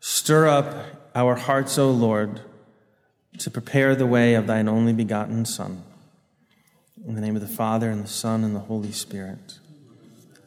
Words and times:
Stir 0.00 0.46
up 0.46 1.10
our 1.14 1.34
hearts, 1.34 1.78
O 1.78 1.90
Lord, 1.90 2.40
to 3.38 3.50
prepare 3.50 3.94
the 3.94 4.06
way 4.06 4.34
of 4.34 4.46
thine 4.46 4.68
only 4.68 4.92
begotten 4.92 5.44
Son. 5.44 5.82
In 7.06 7.14
the 7.14 7.20
name 7.20 7.36
of 7.36 7.42
the 7.42 7.48
Father, 7.48 7.90
and 7.90 8.04
the 8.04 8.08
Son, 8.08 8.44
and 8.44 8.54
the 8.54 8.60
Holy 8.60 8.92
Spirit. 8.92 9.58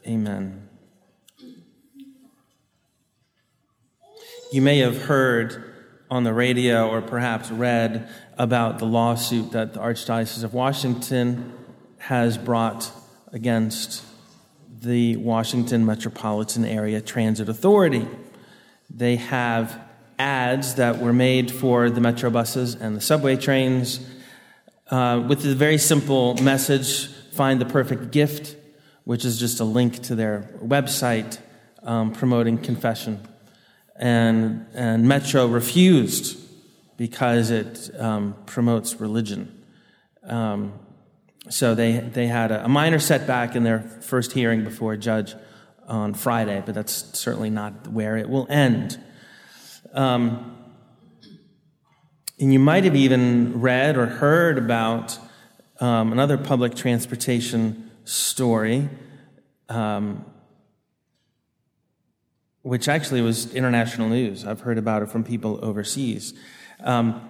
Amen. 0.06 0.68
You 4.52 4.60
may 4.60 4.78
have 4.78 5.04
heard 5.04 5.72
on 6.10 6.24
the 6.24 6.34
radio 6.34 6.88
or 6.88 7.00
perhaps 7.00 7.50
read 7.50 8.08
about 8.36 8.78
the 8.78 8.84
lawsuit 8.84 9.52
that 9.52 9.72
the 9.72 9.80
Archdiocese 9.80 10.44
of 10.44 10.52
Washington 10.52 11.52
has 11.98 12.36
brought 12.36 12.90
against 13.32 14.04
the 14.80 15.16
Washington 15.16 15.86
Metropolitan 15.86 16.64
Area 16.64 17.00
Transit 17.00 17.48
Authority. 17.48 18.06
They 18.94 19.16
have 19.16 19.80
ads 20.18 20.74
that 20.74 20.98
were 20.98 21.12
made 21.12 21.50
for 21.50 21.88
the 21.88 22.00
metro 22.00 22.30
buses 22.30 22.74
and 22.74 22.94
the 22.94 23.00
subway 23.00 23.36
trains 23.36 24.00
uh, 24.90 25.24
with 25.26 25.42
the 25.42 25.54
very 25.54 25.78
simple 25.78 26.34
message 26.42 27.08
find 27.32 27.60
the 27.60 27.64
perfect 27.64 28.10
gift, 28.10 28.54
which 29.04 29.24
is 29.24 29.38
just 29.38 29.60
a 29.60 29.64
link 29.64 30.02
to 30.02 30.14
their 30.14 30.50
website 30.62 31.38
um, 31.82 32.12
promoting 32.12 32.58
confession. 32.58 33.26
And, 33.96 34.66
and 34.74 35.08
Metro 35.08 35.46
refused 35.46 36.38
because 36.98 37.50
it 37.50 37.90
um, 37.98 38.36
promotes 38.44 39.00
religion. 39.00 39.64
Um, 40.24 40.74
so 41.48 41.74
they, 41.74 41.98
they 41.98 42.26
had 42.26 42.52
a, 42.52 42.66
a 42.66 42.68
minor 42.68 42.98
setback 42.98 43.56
in 43.56 43.64
their 43.64 43.80
first 43.80 44.32
hearing 44.32 44.62
before 44.62 44.92
a 44.92 44.98
judge 44.98 45.34
on 45.86 46.14
Friday, 46.14 46.62
but 46.64 46.74
that's 46.74 47.18
certainly 47.18 47.50
not 47.50 47.88
where 47.88 48.16
it 48.16 48.28
will 48.28 48.46
end. 48.48 48.98
Um, 49.92 50.56
and 52.38 52.52
you 52.52 52.58
might 52.58 52.84
have 52.84 52.96
even 52.96 53.60
read 53.60 53.96
or 53.96 54.06
heard 54.06 54.58
about 54.58 55.18
um, 55.80 56.12
another 56.12 56.38
public 56.38 56.74
transportation 56.74 57.90
story, 58.04 58.88
um, 59.68 60.24
which 62.62 62.88
actually 62.88 63.20
was 63.20 63.52
international 63.54 64.08
news. 64.08 64.46
I've 64.46 64.60
heard 64.60 64.78
about 64.78 65.02
it 65.02 65.08
from 65.08 65.24
people 65.24 65.58
overseas. 65.62 66.34
Um, 66.80 67.28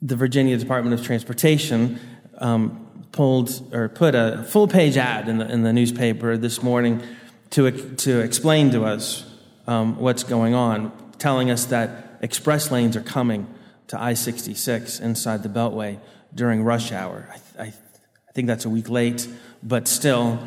the 0.00 0.16
Virginia 0.16 0.56
Department 0.56 0.98
of 0.98 1.04
Transportation 1.04 1.98
um, 2.38 3.06
pulled 3.12 3.74
or 3.74 3.88
put 3.88 4.14
a 4.14 4.44
full 4.48 4.68
page 4.68 4.96
ad 4.96 5.28
in 5.28 5.38
the, 5.38 5.50
in 5.50 5.62
the 5.62 5.72
newspaper 5.72 6.36
this 6.36 6.62
morning 6.62 7.02
to, 7.50 7.70
to 7.96 8.20
explain 8.20 8.70
to 8.70 8.84
us 8.84 9.24
um, 9.66 9.98
what's 9.98 10.24
going 10.24 10.54
on, 10.54 10.92
telling 11.18 11.50
us 11.50 11.66
that 11.66 12.18
express 12.22 12.70
lanes 12.70 12.96
are 12.96 13.02
coming 13.02 13.46
to 13.88 14.00
I 14.00 14.14
66 14.14 15.00
inside 15.00 15.42
the 15.42 15.48
Beltway 15.48 15.98
during 16.34 16.62
rush 16.62 16.92
hour. 16.92 17.28
I, 17.30 17.62
I, 17.62 17.66
I, 17.66 18.32
think 18.32 18.46
that's 18.46 18.64
a 18.64 18.70
week 18.70 18.88
late, 18.88 19.26
but 19.62 19.88
still, 19.88 20.38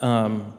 um, 0.00 0.56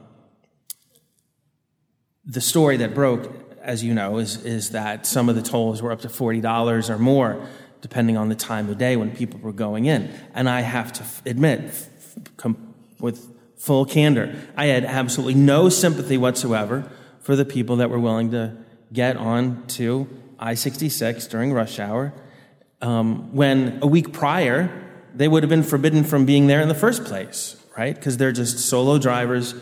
the 2.26 2.42
story 2.42 2.78
that 2.78 2.94
broke, 2.94 3.32
as 3.62 3.84
you 3.84 3.94
know, 3.94 4.18
is, 4.18 4.44
is 4.44 4.72
that 4.72 5.06
some 5.06 5.30
of 5.30 5.36
the 5.36 5.42
tolls 5.42 5.82
were 5.82 5.92
up 5.92 6.02
to 6.02 6.08
$40 6.08 6.90
or 6.90 6.98
more, 6.98 7.48
depending 7.82 8.18
on 8.18 8.30
the 8.30 8.36
time 8.36 8.70
of 8.70 8.78
day 8.78 8.96
when 8.96 9.16
people 9.16 9.40
were 9.40 9.54
going 9.54 9.86
in. 9.86 10.12
And 10.34 10.50
I 10.50 10.62
have 10.62 10.92
to 10.94 11.04
admit, 11.30 11.88
with 13.00 13.35
full 13.58 13.86
candor. 13.86 14.36
I 14.56 14.68
had 14.68 14.86
absolutely 14.86 15.36
no 15.36 15.70
sympathy 15.70 16.18
whatsoever 16.18 16.90
for 17.20 17.36
the 17.36 17.46
people 17.46 17.78
that 17.78 17.90
were 17.90 18.00
willing 18.00 18.32
to 18.32 18.58
get 18.94 19.18
on 19.18 19.66
to 19.68 20.08
I 20.38 20.54
66 20.54 21.28
during 21.28 21.54
rush 21.54 21.80
hour 21.80 22.14
um, 22.82 23.34
when 23.34 23.80
a 23.82 23.88
week 23.88 24.14
prior 24.14 24.84
they 25.14 25.28
would 25.28 25.44
have 25.44 25.50
been 25.50 25.64
forbidden 25.64 26.04
from 26.04 26.26
being 26.26 26.48
there 26.48 26.62
in 26.62 26.68
the 26.68 26.76
first 26.76 27.06
place, 27.06 27.56
right? 27.78 27.96
Because 27.96 28.18
they're 28.18 28.34
just 28.34 28.60
solo 28.60 28.98
drivers 28.98 29.56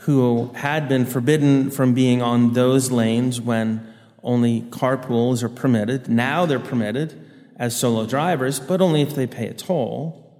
who 0.00 0.52
had 0.54 0.88
been 0.88 1.04
forbidden 1.04 1.70
from 1.70 1.94
being 1.94 2.22
on 2.22 2.52
those 2.52 2.90
lanes 2.90 3.40
when 3.40 3.92
only 4.22 4.62
carpools 4.62 5.42
are 5.42 5.48
permitted. 5.48 6.08
Now 6.08 6.46
they're 6.46 6.60
permitted 6.60 7.28
as 7.56 7.76
solo 7.76 8.06
drivers, 8.06 8.60
but 8.60 8.80
only 8.80 9.02
if 9.02 9.14
they 9.14 9.26
pay 9.26 9.48
a 9.48 9.54
toll. 9.54 10.32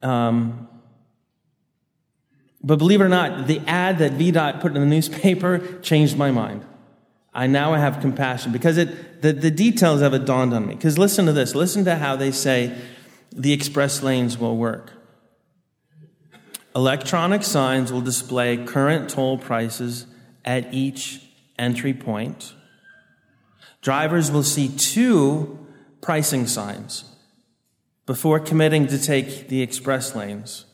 Um, 0.00 0.68
but 2.62 2.76
believe 2.76 3.00
it 3.00 3.04
or 3.04 3.08
not, 3.08 3.46
the 3.46 3.60
ad 3.66 3.98
that 3.98 4.12
VDOT 4.12 4.60
put 4.60 4.74
in 4.74 4.80
the 4.80 4.86
newspaper 4.86 5.78
changed 5.82 6.16
my 6.16 6.30
mind. 6.30 6.64
I 7.32 7.46
now 7.46 7.74
have 7.74 8.00
compassion 8.00 8.52
because 8.52 8.76
it, 8.76 9.22
the, 9.22 9.32
the 9.32 9.50
details 9.50 10.02
of 10.02 10.12
it 10.14 10.24
dawned 10.24 10.52
on 10.52 10.66
me. 10.66 10.74
Because 10.74 10.98
listen 10.98 11.26
to 11.26 11.32
this. 11.32 11.54
Listen 11.54 11.84
to 11.84 11.96
how 11.96 12.16
they 12.16 12.32
say 12.32 12.76
the 13.32 13.52
express 13.52 14.02
lanes 14.02 14.36
will 14.36 14.56
work. 14.56 14.92
Electronic 16.74 17.42
signs 17.42 17.92
will 17.92 18.00
display 18.00 18.56
current 18.56 19.10
toll 19.10 19.38
prices 19.38 20.06
at 20.44 20.72
each 20.74 21.22
entry 21.58 21.94
point. 21.94 22.54
Drivers 23.80 24.30
will 24.30 24.42
see 24.42 24.68
two 24.68 25.66
pricing 26.00 26.46
signs 26.46 27.04
before 28.06 28.40
committing 28.40 28.86
to 28.88 28.98
take 28.98 29.48
the 29.48 29.62
express 29.62 30.14
lanes 30.14 30.66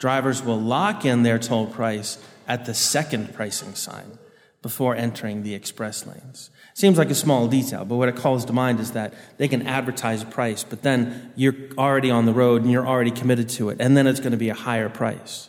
drivers 0.00 0.42
will 0.42 0.60
lock 0.60 1.04
in 1.04 1.22
their 1.22 1.38
toll 1.38 1.66
price 1.66 2.18
at 2.48 2.64
the 2.64 2.74
second 2.74 3.32
pricing 3.32 3.76
sign 3.76 4.18
before 4.62 4.96
entering 4.96 5.42
the 5.42 5.54
express 5.54 6.04
lanes. 6.04 6.50
Seems 6.74 6.98
like 6.98 7.10
a 7.10 7.14
small 7.14 7.46
detail, 7.46 7.84
but 7.84 7.96
what 7.96 8.08
it 8.08 8.16
calls 8.16 8.44
to 8.46 8.52
mind 8.52 8.80
is 8.80 8.92
that 8.92 9.14
they 9.38 9.48
can 9.48 9.66
advertise 9.66 10.22
a 10.22 10.26
price, 10.26 10.64
but 10.64 10.82
then 10.82 11.32
you're 11.36 11.54
already 11.78 12.10
on 12.10 12.26
the 12.26 12.32
road 12.32 12.62
and 12.62 12.70
you're 12.70 12.86
already 12.86 13.10
committed 13.10 13.48
to 13.50 13.68
it, 13.68 13.80
and 13.80 13.96
then 13.96 14.06
it's 14.06 14.20
going 14.20 14.32
to 14.32 14.38
be 14.38 14.48
a 14.48 14.54
higher 14.54 14.88
price 14.88 15.48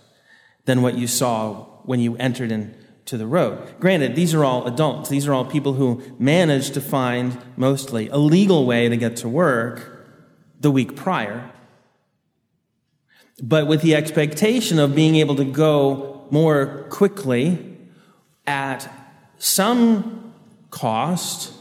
than 0.66 0.81
what 0.81 0.97
you 0.97 1.07
saw 1.07 1.66
when 1.83 2.00
you 2.00 2.16
entered 2.18 2.51
into 2.51 3.18
the 3.18 3.25
road. 3.25 3.79
Granted, 3.79 4.16
these 4.16 4.33
are 4.33 4.45
all 4.45 4.68
adults. 4.68 5.09
These 5.09 5.28
are 5.28 5.33
all 5.33 5.45
people 5.45 5.73
who 5.73 6.01
managed 6.19 6.73
to 6.75 6.81
find 6.81 7.38
mostly 7.57 8.07
a 8.09 8.18
legal 8.18 8.66
way 8.66 8.88
to 8.88 8.97
get 8.97 9.16
to 9.18 9.29
work 9.29 10.06
the 10.59 10.72
week 10.72 10.95
prior 10.95 11.50
but 13.41 13.66
with 13.66 13.81
the 13.81 13.96
expectation 13.96 14.78
of 14.78 14.94
being 14.94 15.16
able 15.16 15.35
to 15.35 15.46
go 15.46 16.28
more 16.29 16.85
quickly 16.90 17.78
at 18.47 18.90
some 19.38 20.34
cost. 20.69 21.51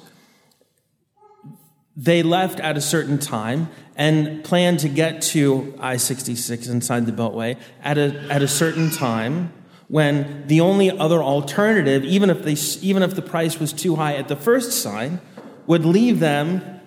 They 1.97 2.23
left 2.23 2.61
at 2.61 2.77
a 2.77 2.81
certain 2.81 3.19
time 3.19 3.69
and 3.97 4.45
planned 4.45 4.79
to 4.81 4.89
get 4.89 5.23
to 5.23 5.75
I 5.79 5.97
66 5.97 6.69
inside 6.69 7.07
the 7.07 7.13
Beltway 7.13 7.59
at 7.83 7.99
a, 7.99 8.19
at 8.31 8.43
a 8.43 8.49
certain 8.49 8.91
time 8.91 9.53
when 9.89 10.47
the 10.47 10.61
only 10.61 10.91
other 10.91 11.21
alternative, 11.21 12.05
even 12.05 12.31
if, 12.31 12.43
they, 12.43 12.55
even 12.81 13.03
if 13.03 13.15
the 13.15 13.23
price 13.23 13.59
was 13.59 13.73
too 13.73 13.97
high 13.97 14.15
at 14.15 14.29
the 14.29 14.37
first 14.37 14.73
sign, 14.73 15.21
would 15.67 15.85
leave 15.85 16.21
them 16.21 16.81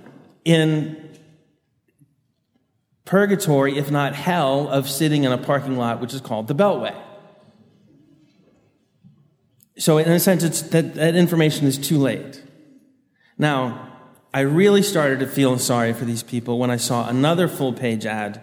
in 0.46 1.03
purgatory, 3.06 3.78
if 3.78 3.92
not 3.92 4.16
hell, 4.16 4.68
of 4.70 4.90
sitting 4.90 5.24
in 5.24 5.32
a 5.32 5.38
parking 5.38 5.78
lot 5.78 6.00
which 6.00 6.14
is 6.14 6.22
called 6.22 6.48
the 6.48 6.56
Beltway. 6.56 6.96
So, 9.78 9.98
in 9.98 10.12
a 10.12 10.20
sense, 10.20 10.62
that, 10.62 10.94
that 10.94 11.16
information 11.16 11.66
is 11.66 11.78
too 11.78 11.98
late. 11.98 12.44
Now, 13.38 13.90
I 14.34 14.42
really 14.42 14.84
started 14.84 15.20
to 15.20 15.28
feel 15.28 15.58
sorry 15.58 15.94
for 15.94 16.06
these 16.06 16.24
people 16.24 16.60
when 16.60 16.70
I 16.70 16.78
saw 16.78 17.08
another 17.10 17.48
full 17.48 17.74
page 17.74 18.06
ad, 18.06 18.42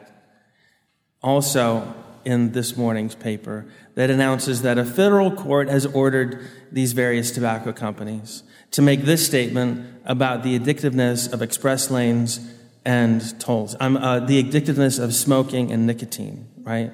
also 1.22 1.94
in 2.24 2.52
this 2.52 2.76
morning's 2.76 3.14
paper, 3.14 3.66
that 3.94 4.10
announces 4.10 4.62
that 4.62 4.78
a 4.78 4.84
federal 4.84 5.30
court 5.30 5.68
has 5.68 5.86
ordered 5.86 6.46
these 6.70 6.92
various 6.92 7.30
tobacco 7.30 7.72
companies 7.72 8.42
to 8.72 8.82
make 8.82 9.02
this 9.02 9.24
statement 9.24 10.00
about 10.04 10.42
the 10.42 10.58
addictiveness 10.58 11.32
of 11.32 11.42
express 11.42 11.90
lanes 11.90 12.40
and 12.84 13.38
tolls. 13.40 13.76
I'm, 13.80 13.96
uh, 13.96 14.20
the 14.20 14.42
addictiveness 14.42 15.02
of 15.02 15.14
smoking 15.14 15.70
and 15.70 15.86
nicotine, 15.86 16.48
right? 16.58 16.92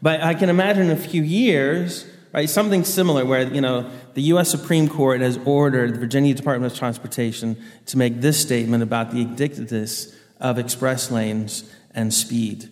But 0.00 0.22
I 0.22 0.34
can 0.34 0.48
imagine 0.48 0.84
in 0.84 0.90
a 0.90 0.96
few 0.96 1.22
years, 1.22 2.06
right, 2.32 2.48
something 2.48 2.84
similar 2.84 3.24
where, 3.24 3.42
you 3.42 3.60
know, 3.60 3.90
the 4.14 4.22
U.S. 4.22 4.50
Supreme 4.50 4.88
Court 4.88 5.20
has 5.20 5.38
ordered 5.44 5.94
the 5.94 5.98
Virginia 5.98 6.34
Department 6.34 6.72
of 6.72 6.78
Transportation 6.78 7.62
to 7.86 7.98
make 7.98 8.20
this 8.20 8.40
statement 8.40 8.82
about 8.82 9.10
the 9.10 9.24
addictiveness 9.24 10.14
of 10.40 10.58
express 10.58 11.10
lanes 11.10 11.70
and 11.94 12.12
speed. 12.12 12.68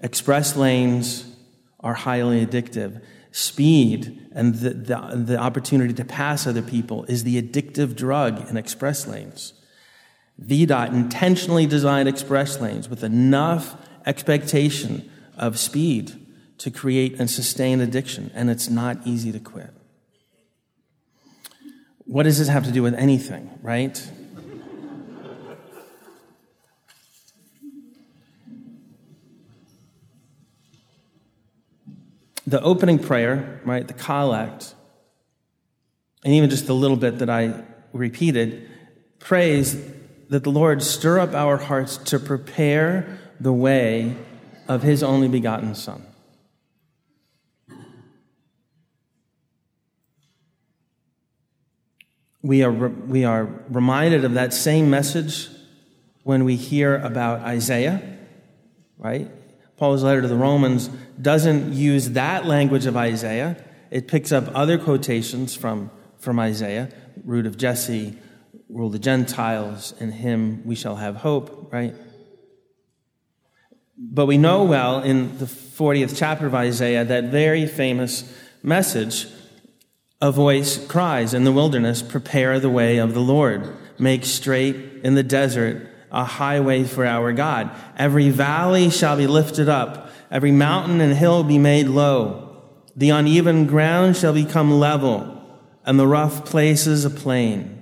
Express 0.00 0.56
lanes 0.56 1.36
are 1.80 1.94
highly 1.94 2.44
addictive. 2.44 3.02
Speed 3.32 4.28
and 4.32 4.54
the, 4.54 4.70
the, 4.70 5.24
the 5.26 5.38
opportunity 5.38 5.94
to 5.94 6.04
pass 6.04 6.46
other 6.46 6.62
people 6.62 7.04
is 7.04 7.24
the 7.24 7.40
addictive 7.40 7.96
drug 7.96 8.48
in 8.48 8.56
express 8.56 9.06
lanes. 9.06 9.52
VDOT 10.42 10.92
intentionally 10.92 11.66
designed 11.66 12.08
express 12.08 12.60
lanes 12.60 12.88
with 12.88 13.02
enough 13.02 13.76
expectation 14.04 15.10
of 15.36 15.58
speed 15.58 16.12
to 16.58 16.70
create 16.70 17.18
and 17.18 17.30
sustain 17.30 17.80
addiction, 17.80 18.30
and 18.34 18.50
it's 18.50 18.68
not 18.68 18.98
easy 19.06 19.32
to 19.32 19.40
quit. 19.40 19.70
what 22.06 22.22
does 22.22 22.38
this 22.38 22.48
have 22.48 22.64
to 22.64 22.70
do 22.70 22.82
with 22.82 22.94
anything, 22.94 23.50
right? 23.62 24.10
the 32.46 32.62
opening 32.62 32.96
prayer, 32.98 33.60
right, 33.64 33.88
the 33.88 33.94
collect, 33.94 34.74
and 36.24 36.32
even 36.32 36.48
just 36.48 36.68
the 36.68 36.74
little 36.74 36.96
bit 36.96 37.18
that 37.18 37.28
I 37.28 37.64
repeated, 37.92 38.70
prays 39.18 39.74
that 40.28 40.44
the 40.44 40.50
Lord 40.50 40.82
stir 40.82 41.18
up 41.18 41.34
our 41.34 41.56
hearts 41.56 41.96
to 41.98 42.18
prepare 42.18 43.18
the 43.38 43.52
way 43.52 44.16
of 44.68 44.82
his 44.82 45.02
only 45.02 45.28
begotten 45.28 45.74
Son. 45.74 46.04
We 52.42 52.62
are, 52.62 52.70
we 52.70 53.24
are 53.24 53.48
reminded 53.68 54.24
of 54.24 54.34
that 54.34 54.52
same 54.52 54.88
message 54.88 55.48
when 56.22 56.44
we 56.44 56.56
hear 56.56 56.96
about 56.96 57.40
Isaiah, 57.40 58.18
right? 58.98 59.30
Paul's 59.76 60.02
letter 60.02 60.22
to 60.22 60.28
the 60.28 60.36
Romans 60.36 60.88
doesn't 61.20 61.72
use 61.72 62.10
that 62.10 62.46
language 62.46 62.86
of 62.86 62.96
Isaiah. 62.96 63.62
It 63.90 64.08
picks 64.08 64.32
up 64.32 64.44
other 64.54 64.78
quotations 64.78 65.54
from, 65.54 65.90
from 66.18 66.38
Isaiah 66.38 66.88
root 67.24 67.46
of 67.46 67.56
Jesse, 67.56 68.16
rule 68.68 68.90
the 68.90 68.98
Gentiles, 68.98 69.94
in 70.00 70.12
him 70.12 70.62
we 70.64 70.74
shall 70.74 70.96
have 70.96 71.16
hope, 71.16 71.72
right? 71.72 71.94
But 73.98 74.26
we 74.26 74.38
know 74.38 74.64
well 74.64 75.02
in 75.02 75.38
the 75.38 75.46
40th 75.46 76.16
chapter 76.18 76.46
of 76.46 76.54
Isaiah 76.54 77.04
that 77.04 77.24
very 77.24 77.66
famous 77.66 78.30
message 78.62 79.26
a 80.20 80.32
voice 80.32 80.84
cries 80.86 81.34
in 81.34 81.44
the 81.44 81.52
wilderness, 81.52 82.00
Prepare 82.00 82.58
the 82.58 82.70
way 82.70 82.98
of 82.98 83.12
the 83.12 83.20
Lord, 83.20 83.76
make 83.98 84.24
straight 84.24 84.76
in 85.04 85.14
the 85.14 85.22
desert 85.22 85.88
a 86.10 86.24
highway 86.24 86.84
for 86.84 87.04
our 87.04 87.32
God. 87.32 87.70
Every 87.98 88.30
valley 88.30 88.88
shall 88.88 89.16
be 89.16 89.26
lifted 89.26 89.68
up, 89.68 90.10
every 90.30 90.52
mountain 90.52 91.00
and 91.00 91.14
hill 91.14 91.44
be 91.44 91.58
made 91.58 91.86
low. 91.88 92.62
The 92.96 93.10
uneven 93.10 93.66
ground 93.66 94.16
shall 94.16 94.32
become 94.32 94.80
level, 94.80 95.42
and 95.84 95.98
the 95.98 96.06
rough 96.06 96.46
places 96.46 97.04
a 97.04 97.10
plain. 97.10 97.75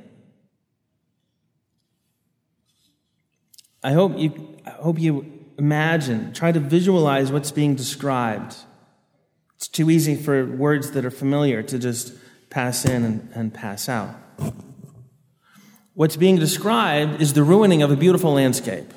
I 3.84 3.92
hope 3.92 4.18
you, 4.18 4.58
I 4.66 4.70
hope 4.70 4.98
you 4.98 5.30
imagine, 5.58 6.32
try 6.32 6.52
to 6.52 6.58
visualize 6.58 7.30
what's 7.30 7.50
being 7.50 7.74
described. 7.74 8.56
It's 9.56 9.68
too 9.68 9.90
easy 9.90 10.16
for 10.16 10.46
words 10.46 10.92
that 10.92 11.04
are 11.04 11.10
familiar 11.10 11.62
to 11.62 11.78
just 11.78 12.14
pass 12.48 12.86
in 12.86 13.04
and, 13.04 13.30
and 13.34 13.52
pass 13.52 13.88
out. 13.88 14.16
What's 15.92 16.16
being 16.16 16.36
described 16.36 17.20
is 17.20 17.34
the 17.34 17.44
ruining 17.44 17.82
of 17.82 17.90
a 17.90 17.96
beautiful 17.96 18.32
landscape, 18.32 18.90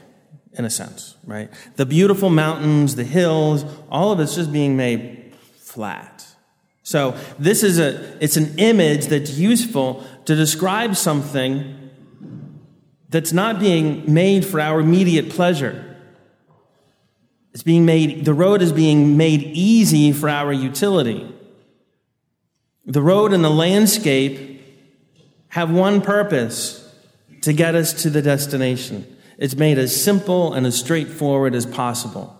in 0.54 0.63
a 0.63 0.69
sense, 0.69 1.16
right? 1.25 1.50
The 1.75 1.86
beautiful 1.86 2.30
mountains, 2.30 2.95
the 2.95 3.04
hills, 3.04 3.66
all 3.92 4.13
of 4.13 4.22
it's 4.22 4.36
just 4.36 4.54
being 4.54 4.78
made 4.78 5.36
flat. 5.57 6.25
So 6.84 7.18
this 7.38 7.62
is 7.62 7.78
a, 7.78 8.18
it's 8.24 8.38
an 8.38 8.57
image 8.57 9.07
that's 9.07 9.38
useful 9.38 10.06
to 10.24 10.36
describe 10.36 10.95
something 10.95 11.76
that's 13.09 13.31
not 13.31 13.59
being 13.59 14.12
made 14.13 14.45
for 14.45 14.59
our 14.59 14.80
immediate 14.80 15.30
pleasure. 15.30 15.95
It's 17.54 17.63
being 17.63 17.86
made, 17.86 18.25
the 18.25 18.33
road 18.33 18.62
is 18.62 18.71
being 18.71 19.18
made 19.18 19.42
easy 19.42 20.12
for 20.12 20.30
our 20.30 20.51
utility. 20.51 21.33
The 22.86 23.01
road 23.01 23.33
and 23.33 23.44
the 23.44 23.50
landscape 23.50 24.62
have 25.50 25.71
one 25.71 26.01
purpose 26.01 26.83
to 27.42 27.54
get 27.54 27.75
us 27.75 28.04
to 28.04 28.09
the 28.09 28.21
destination. 28.21 29.18
It's 29.38 29.56
made 29.56 29.77
as 29.77 30.00
simple 30.00 30.53
and 30.53 30.65
as 30.65 30.77
straightforward 30.77 31.56
as 31.56 31.65
possible. 31.65 32.33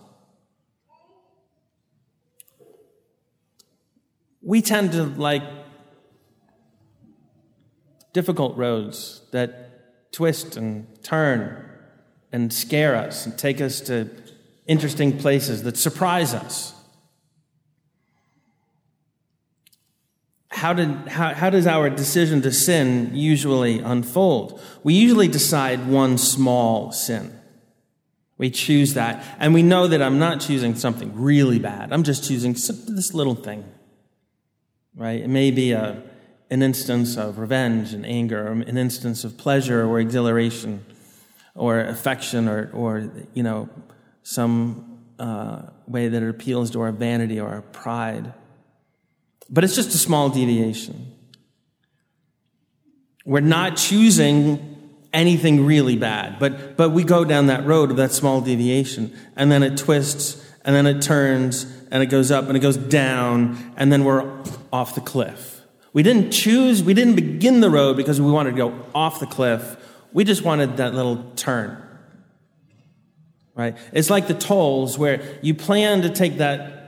We 4.42 4.62
tend 4.62 4.92
to 4.92 5.04
like 5.04 5.42
difficult 8.12 8.56
roads 8.56 9.22
that 9.32 9.67
twist 10.12 10.56
and 10.56 10.86
turn 11.02 11.64
and 12.32 12.52
scare 12.52 12.94
us 12.96 13.26
and 13.26 13.38
take 13.38 13.60
us 13.60 13.80
to 13.82 14.08
interesting 14.66 15.18
places 15.18 15.62
that 15.62 15.76
surprise 15.76 16.34
us. 16.34 16.74
how, 20.58 20.72
did, 20.72 20.90
how, 21.08 21.34
how 21.34 21.50
does 21.50 21.66
our 21.66 21.88
decision 21.88 22.42
to 22.42 22.52
sin 22.52 23.12
usually 23.14 23.78
unfold? 23.78 24.60
We 24.82 24.94
usually 24.94 25.28
decide 25.28 25.86
one 25.86 26.18
small 26.18 26.90
sin. 26.90 27.32
We 28.38 28.50
choose 28.50 28.94
that. 28.94 29.24
And 29.38 29.54
we 29.54 29.62
know 29.62 29.86
that 29.86 30.02
I'm 30.02 30.18
not 30.18 30.40
choosing 30.40 30.74
something 30.74 31.12
really 31.14 31.58
bad. 31.58 31.92
I'm 31.92 32.02
just 32.02 32.26
choosing 32.26 32.52
this 32.52 33.14
little 33.14 33.34
thing. 33.36 33.64
Right? 34.96 35.20
It 35.20 35.28
may 35.28 35.52
be 35.52 35.72
a, 35.72 36.02
an 36.50 36.62
instance 36.62 37.16
of 37.16 37.38
revenge 37.38 37.92
and 37.92 38.06
anger, 38.06 38.46
an 38.46 38.78
instance 38.78 39.24
of 39.24 39.36
pleasure 39.36 39.84
or 39.84 40.00
exhilaration, 40.00 40.84
or 41.54 41.80
affection, 41.80 42.48
or, 42.48 42.70
or 42.72 43.10
you 43.34 43.42
know, 43.42 43.68
some 44.22 45.00
uh, 45.18 45.62
way 45.86 46.08
that 46.08 46.22
it 46.22 46.28
appeals 46.28 46.70
to 46.70 46.80
our 46.80 46.92
vanity 46.92 47.40
or 47.40 47.48
our 47.48 47.62
pride. 47.62 48.32
But 49.50 49.64
it's 49.64 49.74
just 49.74 49.94
a 49.94 49.98
small 49.98 50.28
deviation. 50.28 51.12
We're 53.24 53.40
not 53.40 53.76
choosing 53.76 54.76
anything 55.12 55.66
really 55.66 55.96
bad, 55.96 56.38
but, 56.38 56.76
but 56.76 56.90
we 56.90 57.04
go 57.04 57.24
down 57.24 57.46
that 57.46 57.66
road 57.66 57.90
of 57.90 57.96
that 57.96 58.12
small 58.12 58.40
deviation, 58.40 59.14
and 59.36 59.50
then 59.50 59.62
it 59.62 59.76
twists, 59.76 60.42
and 60.64 60.74
then 60.74 60.86
it 60.86 61.02
turns, 61.02 61.64
and 61.90 62.02
it 62.02 62.06
goes 62.06 62.30
up, 62.30 62.46
and 62.46 62.56
it 62.56 62.60
goes 62.60 62.76
down, 62.76 63.74
and 63.76 63.92
then 63.92 64.04
we're 64.04 64.42
off 64.72 64.94
the 64.94 65.00
cliff. 65.00 65.57
We 65.92 66.02
didn't 66.02 66.30
choose, 66.30 66.82
we 66.82 66.94
didn't 66.94 67.14
begin 67.14 67.60
the 67.60 67.70
road 67.70 67.96
because 67.96 68.20
we 68.20 68.30
wanted 68.30 68.52
to 68.52 68.56
go 68.56 68.86
off 68.94 69.20
the 69.20 69.26
cliff. 69.26 69.76
We 70.12 70.24
just 70.24 70.42
wanted 70.42 70.76
that 70.76 70.94
little 70.94 71.32
turn. 71.36 71.84
Right? 73.54 73.76
It's 73.92 74.10
like 74.10 74.28
the 74.28 74.34
tolls 74.34 74.98
where 74.98 75.22
you 75.42 75.54
plan 75.54 76.02
to 76.02 76.10
take 76.10 76.38
that 76.38 76.78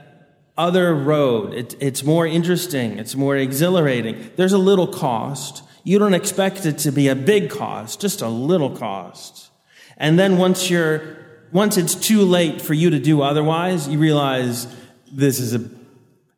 other 0.57 0.93
road. 0.95 1.53
It, 1.53 1.75
it's 1.79 2.03
more 2.03 2.25
interesting. 2.25 2.99
It's 2.99 3.15
more 3.15 3.35
exhilarating. 3.35 4.31
There's 4.35 4.53
a 4.53 4.57
little 4.57 4.87
cost. 4.87 5.63
You 5.83 5.99
don't 5.99 6.13
expect 6.13 6.65
it 6.65 6.77
to 6.79 6.91
be 6.91 7.07
a 7.07 7.15
big 7.15 7.49
cost, 7.49 7.99
just 7.99 8.21
a 8.21 8.27
little 8.27 8.69
cost. 8.69 9.49
And 9.97 10.17
then 10.17 10.37
once 10.37 10.69
you're, 10.69 11.17
once 11.51 11.77
it's 11.77 11.95
too 11.95 12.21
late 12.21 12.61
for 12.61 12.73
you 12.73 12.91
to 12.91 12.99
do 12.99 13.21
otherwise, 13.21 13.87
you 13.87 13.99
realize 13.99 14.67
this 15.11 15.39
is 15.39 15.53
a, 15.53 15.69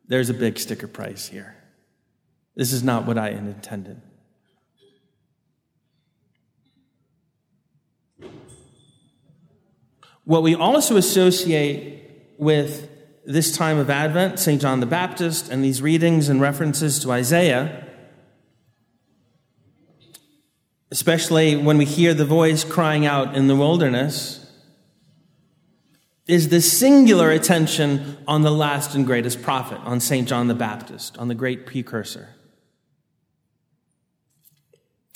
there's 0.08 0.30
a 0.30 0.34
big 0.34 0.58
sticker 0.58 0.88
price 0.88 1.28
here. 1.28 1.54
This 2.56 2.72
is 2.72 2.82
not 2.82 3.04
what 3.04 3.18
I 3.18 3.30
intended. 3.30 4.00
What 10.24 10.42
we 10.42 10.54
also 10.54 10.96
associate 10.96 12.34
with 12.38 12.88
this 13.26 13.56
time 13.56 13.78
of 13.78 13.90
Advent, 13.90 14.38
St. 14.38 14.60
John 14.60 14.80
the 14.80 14.86
Baptist, 14.86 15.50
and 15.50 15.64
these 15.64 15.82
readings 15.82 16.28
and 16.28 16.40
references 16.40 16.98
to 17.00 17.12
Isaiah, 17.12 17.86
especially 20.90 21.56
when 21.56 21.76
we 21.76 21.84
hear 21.84 22.14
the 22.14 22.24
voice 22.24 22.64
crying 22.64 23.04
out 23.04 23.34
in 23.34 23.48
the 23.48 23.56
wilderness, 23.56 24.40
is 26.26 26.48
the 26.48 26.60
singular 26.60 27.30
attention 27.30 28.16
on 28.26 28.42
the 28.42 28.50
last 28.50 28.94
and 28.94 29.04
greatest 29.04 29.42
prophet, 29.42 29.78
on 29.80 30.00
St. 30.00 30.26
John 30.26 30.48
the 30.48 30.54
Baptist, 30.54 31.18
on 31.18 31.28
the 31.28 31.34
great 31.34 31.66
precursor. 31.66 32.28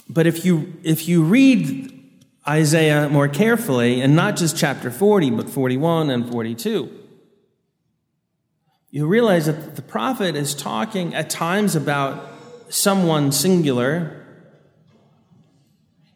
But 0.09 0.27
if 0.27 0.45
you, 0.45 0.75
if 0.83 1.07
you 1.09 1.23
read 1.23 1.95
Isaiah 2.47 3.09
more 3.09 3.29
carefully, 3.29 4.01
and 4.01 4.17
not 4.17 4.37
just 4.37 4.57
chapter 4.57 4.91
40, 4.91 5.31
but 5.31 5.51
41 5.51 6.11
and 6.11 6.31
42, 6.31 6.91
you 8.91 9.07
realize 9.07 9.47
that 9.47 9.77
the 9.77 9.83
prophet 9.83 10.35
is 10.35 10.55
talking 10.55 11.15
at 11.15 11.29
times 11.29 11.77
about 11.77 12.27
someone 12.71 13.33
singular. 13.33 14.25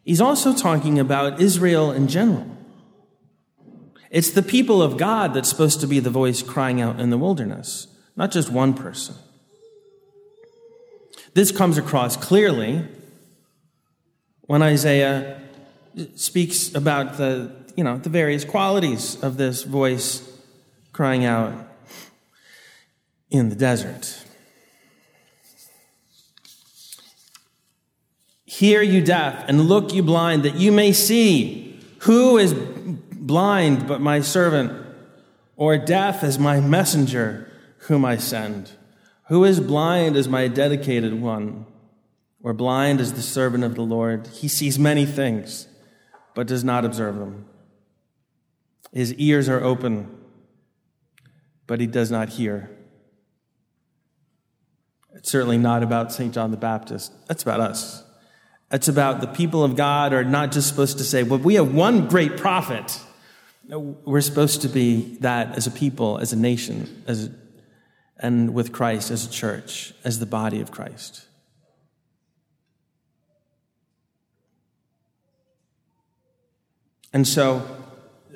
He's 0.03 0.21
also 0.21 0.53
talking 0.55 0.97
about 0.99 1.39
Israel 1.39 1.91
in 1.91 2.07
general. 2.07 2.49
It's 4.09 4.31
the 4.31 4.43
people 4.43 4.81
of 4.81 4.97
God 4.97 5.33
that's 5.33 5.49
supposed 5.49 5.81
to 5.81 5.87
be 5.87 5.99
the 5.99 6.09
voice 6.09 6.41
crying 6.41 6.81
out 6.81 6.99
in 6.99 7.09
the 7.09 7.17
wilderness, 7.17 7.87
not 8.15 8.31
just 8.31 8.49
one 8.49 8.73
person. 8.73 9.15
This 11.33 11.51
comes 11.51 11.77
across 11.77 12.15
clearly 12.15 12.87
when 14.45 14.61
Isaiah 14.61 15.41
speaks 16.15 16.73
about 16.73 17.17
the, 17.17 17.51
you 17.75 17.83
know, 17.83 17.97
the 17.97 18.09
various 18.09 18.43
qualities 18.45 19.21
of 19.23 19.37
this 19.37 19.63
voice 19.63 20.29
crying 20.91 21.25
out 21.25 21.53
in 23.29 23.49
the 23.49 23.55
desert. 23.55 24.23
Hear, 28.45 28.83
you 28.83 29.01
deaf, 29.01 29.45
and 29.47 29.61
look, 29.61 29.93
you 29.93 30.03
blind, 30.03 30.43
that 30.43 30.55
you 30.55 30.71
may 30.71 30.93
see. 30.93 31.79
Who 31.99 32.37
is 32.37 32.53
blind 32.53 33.87
but 33.87 33.99
my 33.99 34.21
servant, 34.21 34.71
or 35.55 35.77
deaf 35.77 36.23
as 36.23 36.37
my 36.37 36.59
messenger 36.59 37.51
whom 37.87 38.05
I 38.05 38.17
send? 38.17 38.71
Who 39.29 39.43
is 39.43 39.59
blind 39.59 40.15
as 40.15 40.27
my 40.27 40.47
dedicated 40.47 41.19
one, 41.19 41.65
or 42.43 42.53
blind 42.53 42.99
is 42.99 43.13
the 43.13 43.21
servant 43.21 43.63
of 43.63 43.73
the 43.73 43.81
Lord? 43.81 44.27
He 44.27 44.47
sees 44.47 44.77
many 44.77 45.05
things, 45.05 45.67
but 46.35 46.45
does 46.45 46.63
not 46.63 46.85
observe 46.85 47.15
them. 47.15 47.45
His 48.91 49.13
ears 49.15 49.49
are 49.49 49.63
open, 49.63 50.15
but 51.65 51.79
he 51.79 51.87
does 51.87 52.11
not 52.11 52.29
hear. 52.29 52.69
It's 55.15 55.31
certainly 55.31 55.57
not 55.57 55.81
about 55.81 56.11
St. 56.11 56.33
John 56.33 56.51
the 56.51 56.57
Baptist. 56.57 57.11
That's 57.27 57.41
about 57.41 57.59
us. 57.59 58.03
It's 58.71 58.87
about 58.87 59.21
the 59.21 59.27
people 59.27 59.63
of 59.63 59.75
God 59.75 60.13
are 60.13 60.23
not 60.23 60.51
just 60.51 60.67
supposed 60.67 60.97
to 60.97 61.03
say, 61.03 61.23
well, 61.23 61.39
we 61.39 61.55
have 61.55 61.73
one 61.73 62.07
great 62.07 62.37
prophet. 62.37 62.99
we're 63.67 64.21
supposed 64.21 64.63
to 64.63 64.67
be 64.67 65.17
that 65.21 65.55
as 65.55 65.65
a 65.65 65.71
people, 65.71 66.17
as 66.17 66.33
a 66.33 66.35
nation, 66.35 67.03
as 67.07 67.29
and 68.19 68.53
with 68.53 68.71
Christ 68.71 69.11
as 69.11 69.25
a 69.25 69.29
church, 69.29 69.93
as 70.03 70.19
the 70.19 70.25
body 70.25 70.61
of 70.61 70.71
Christ. 70.71 71.25
And 77.13 77.27
so 77.27 77.65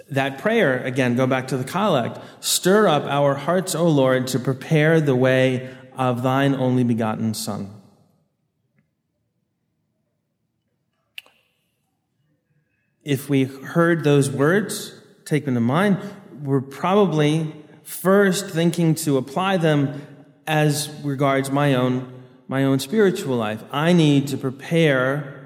that 0.09 0.37
prayer, 0.37 0.83
again, 0.83 1.15
go 1.15 1.27
back 1.27 1.47
to 1.49 1.57
the 1.57 1.63
collect, 1.63 2.19
stir 2.39 2.87
up 2.87 3.03
our 3.03 3.35
hearts, 3.35 3.75
O 3.75 3.87
Lord, 3.87 4.27
to 4.27 4.39
prepare 4.39 5.01
the 5.01 5.15
way 5.15 5.75
of 5.97 6.23
thine 6.23 6.53
only 6.55 6.83
begotten 6.83 7.33
Son. 7.33 7.77
if 13.07 13.29
we 13.29 13.45
heard 13.45 14.03
those 14.03 14.29
words, 14.29 14.93
take 15.23 15.45
them 15.45 15.53
to 15.53 15.61
mind, 15.61 15.97
we're 16.43 16.59
probably 16.59 17.55
first 17.81 18.49
thinking 18.49 18.93
to 18.93 19.15
apply 19.15 19.55
them 19.55 20.05
as 20.45 20.89
regards 21.03 21.49
my 21.49 21.73
own 21.73 22.13
my 22.49 22.63
own 22.65 22.79
spiritual 22.79 23.35
life. 23.35 23.63
I 23.71 23.91
need 23.93 24.27
to 24.27 24.37
prepare 24.37 25.36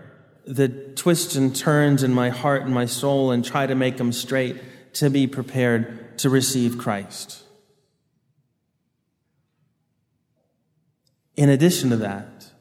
the 0.51 0.67
twists 0.67 1.35
and 1.35 1.55
turns 1.55 2.03
in 2.03 2.13
my 2.13 2.29
heart 2.29 2.63
and 2.63 2.73
my 2.73 2.85
soul 2.85 3.31
and 3.31 3.43
try 3.43 3.65
to 3.65 3.75
make 3.75 3.97
them 3.97 4.11
straight 4.11 4.93
to 4.93 5.09
be 5.09 5.25
prepared 5.25 6.17
to 6.19 6.29
receive 6.29 6.77
Christ. 6.77 7.43
In 11.35 11.49
addition 11.49 11.89
to 11.91 11.97
that, 11.97 12.51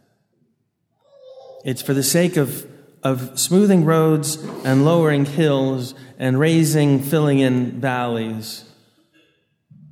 it's 1.64 1.82
for 1.82 1.92
the 1.92 2.02
sake 2.02 2.36
of 2.36 2.66
of 3.02 3.38
smoothing 3.38 3.84
roads 3.84 4.36
and 4.64 4.84
lowering 4.84 5.24
hills 5.24 5.94
and 6.18 6.38
raising, 6.38 7.02
filling 7.02 7.38
in 7.38 7.80
valleys 7.80 8.64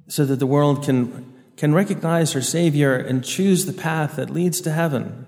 so 0.09 0.25
that 0.25 0.37
the 0.37 0.47
world 0.47 0.85
can, 0.85 1.35
can 1.57 1.75
recognize 1.75 2.33
her 2.33 2.43
Savior 2.43 2.95
and 2.95 3.25
choose 3.25 3.67
the 3.67 3.73
path 3.73 4.17
that 4.17 4.31
leads 4.31 4.61
to 4.61 4.73
heaven. 4.73 5.27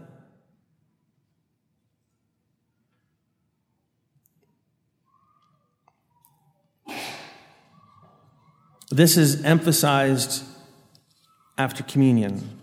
This 8.90 9.16
is 9.16 9.44
emphasized 9.44 10.44
after 11.56 11.82
communion 11.82 12.58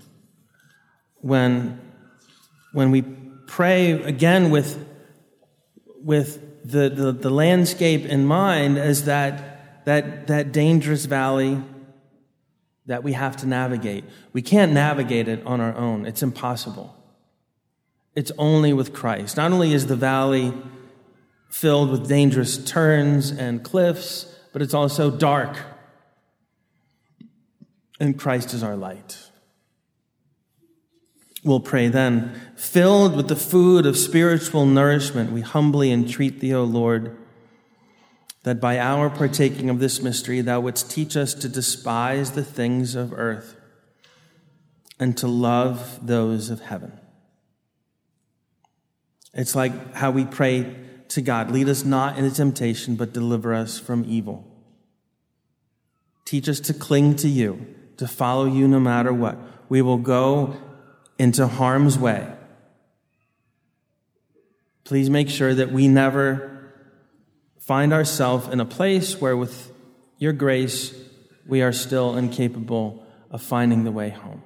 when, 1.22 1.80
when 2.74 2.92
we 2.92 3.02
pray 3.48 3.92
again 4.04 4.50
with 4.50 4.86
with 6.08 6.64
the, 6.64 6.90
the, 6.90 7.12
the 7.12 7.30
landscape 7.30 8.06
in 8.06 8.26
mind 8.26 8.78
as 8.78 9.06
that, 9.06 9.84
that, 9.86 10.28
that 10.28 10.54
dangerous 10.54 11.04
valley 11.04 11.62
that 12.86 13.04
we 13.04 13.12
have 13.12 13.36
to 13.38 13.46
navigate. 13.46 14.06
We 14.32 14.42
can't 14.42 14.72
navigate 14.72 15.28
it 15.28 15.46
on 15.46 15.60
our 15.60 15.76
own, 15.76 16.06
it's 16.06 16.24
impossible. 16.24 16.96
It's 18.16 18.32
only 18.38 18.72
with 18.72 18.94
Christ. 18.94 19.36
Not 19.36 19.52
only 19.52 19.74
is 19.74 19.88
the 19.88 19.98
valley 19.98 20.54
filled 21.50 21.92
with 21.92 22.08
dangerous 22.08 22.58
turns 22.58 23.30
and 23.30 23.64
cliffs, 23.64 24.34
but 24.54 24.62
it's 24.62 24.74
also 24.74 25.12
dark. 25.12 25.58
And 28.00 28.18
Christ 28.18 28.54
is 28.54 28.63
our 28.63 28.75
light. 28.75 29.18
We'll 31.44 31.60
pray 31.60 31.88
then. 31.88 32.39
Filled 32.56 33.16
with 33.16 33.27
the 33.27 33.36
food 33.36 33.86
of 33.86 33.98
spiritual 33.98 34.66
nourishment, 34.66 35.32
we 35.32 35.42
humbly 35.42 35.92
entreat 35.92 36.39
thee, 36.39 36.54
O 36.54 36.63
Lord, 36.63 37.18
that 38.44 38.60
by 38.60 38.80
our 38.80 39.10
partaking 39.10 39.70
of 39.70 39.80
this 39.80 40.01
mystery, 40.01 40.42
thou 40.42 40.60
wouldst 40.60 40.92
teach 40.92 41.16
us 41.16 41.34
to 41.36 41.50
despise 41.50 42.32
the 42.32 42.44
things 42.44 42.96
of 42.96 43.13
earth 43.13 43.56
and 45.00 45.16
to 45.18 45.27
love 45.27 46.06
those 46.06 46.50
of 46.50 46.62
heaven. 46.62 47.00
It's 49.34 49.56
like 49.56 49.94
how 49.94 50.12
we 50.12 50.25
pray 50.25 50.75
to 51.10 51.22
God 51.22 51.51
lead 51.51 51.70
us 51.70 51.84
not 51.84 52.18
into 52.18 52.36
temptation, 52.36 52.96
but 52.96 53.13
deliver 53.13 53.54
us 53.54 53.80
from 53.80 54.04
evil. 54.08 54.46
Teach 56.25 56.50
us 56.50 56.60
to 56.62 56.74
cling 56.74 57.16
to 57.18 57.30
you, 57.30 57.66
to 57.98 58.08
follow 58.08 58.46
you 58.46 58.68
no 58.68 58.80
matter 58.80 59.12
what. 59.12 59.38
We 59.70 59.82
will 59.82 59.98
go 59.98 60.56
into 61.20 61.48
harm's 61.48 61.98
way. 61.98 62.32
Please 64.84 65.10
make 65.10 65.30
sure 65.30 65.54
that 65.54 65.72
we 65.72 65.88
never 65.88 66.72
find 67.60 67.92
ourselves 67.92 68.48
in 68.48 68.62
a 68.62 68.66
place 68.66 69.20
where, 69.20 69.36
with 69.36 69.72
your 70.18 70.32
grace, 70.32 70.96
we 71.46 71.62
are 71.62 71.74
still 71.74 72.16
incapable 72.16 73.06
of 73.30 73.42
finding 73.42 73.84
the 73.84 73.92
way 73.92 74.10
home. 74.10 74.44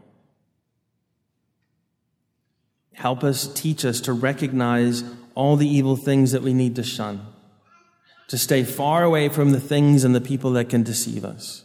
Help 2.93 3.23
us, 3.23 3.51
teach 3.53 3.85
us 3.85 4.01
to 4.01 4.13
recognize 4.13 5.03
all 5.35 5.55
the 5.55 5.67
evil 5.67 5.95
things 5.95 6.31
that 6.31 6.41
we 6.41 6.53
need 6.53 6.75
to 6.75 6.83
shun, 6.83 7.25
to 8.27 8.37
stay 8.37 8.63
far 8.63 9.03
away 9.03 9.29
from 9.29 9.51
the 9.51 9.59
things 9.59 10.03
and 10.03 10.13
the 10.13 10.21
people 10.21 10.51
that 10.51 10.69
can 10.69 10.83
deceive 10.83 11.23
us, 11.23 11.63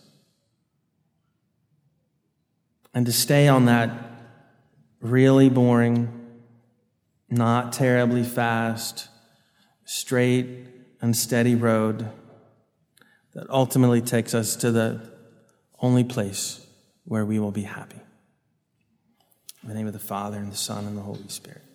and 2.96 3.04
to 3.04 3.12
stay 3.12 3.46
on 3.46 3.66
that 3.66 3.90
really 5.02 5.50
boring, 5.50 6.08
not 7.28 7.74
terribly 7.74 8.22
fast, 8.22 9.10
straight 9.84 10.66
and 11.02 11.14
steady 11.14 11.54
road 11.54 12.08
that 13.34 13.50
ultimately 13.50 14.00
takes 14.00 14.32
us 14.32 14.56
to 14.56 14.72
the 14.72 15.12
only 15.78 16.04
place 16.04 16.66
where 17.04 17.26
we 17.26 17.38
will 17.38 17.52
be 17.52 17.64
happy. 17.64 18.00
In 19.62 19.68
the 19.68 19.74
name 19.74 19.86
of 19.86 19.92
the 19.92 19.98
Father, 19.98 20.38
and 20.38 20.50
the 20.50 20.56
Son, 20.56 20.86
and 20.86 20.96
the 20.96 21.02
Holy 21.02 21.28
Spirit. 21.28 21.65